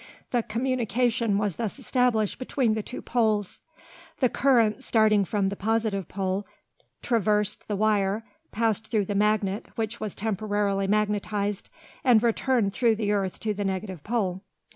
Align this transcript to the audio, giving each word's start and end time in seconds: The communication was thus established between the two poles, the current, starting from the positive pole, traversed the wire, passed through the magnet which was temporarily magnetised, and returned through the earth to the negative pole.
The 0.31 0.41
communication 0.41 1.37
was 1.37 1.57
thus 1.57 1.77
established 1.77 2.39
between 2.39 2.73
the 2.73 2.81
two 2.81 3.03
poles, 3.03 3.59
the 4.19 4.29
current, 4.29 4.81
starting 4.81 5.23
from 5.25 5.49
the 5.49 5.55
positive 5.55 6.07
pole, 6.07 6.47
traversed 7.03 7.67
the 7.67 7.75
wire, 7.75 8.25
passed 8.51 8.87
through 8.87 9.05
the 9.05 9.13
magnet 9.13 9.67
which 9.75 9.99
was 9.99 10.15
temporarily 10.15 10.87
magnetised, 10.87 11.69
and 12.03 12.23
returned 12.23 12.73
through 12.73 12.95
the 12.95 13.11
earth 13.11 13.39
to 13.41 13.53
the 13.53 13.63
negative 13.63 14.03
pole. 14.03 14.41